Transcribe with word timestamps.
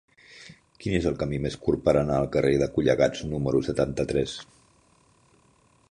Quin 0.85 0.95
és 0.99 1.07
el 1.09 1.17
camí 1.19 1.39
més 1.43 1.57
curt 1.67 1.83
per 1.89 1.95
anar 2.01 2.17
al 2.21 2.27
carrer 2.37 2.55
de 2.63 2.71
Collegats 2.79 3.23
número 3.35 3.63
setanta-tres? 3.69 4.35